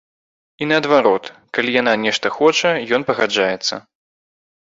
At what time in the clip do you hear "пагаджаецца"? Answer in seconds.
3.09-3.75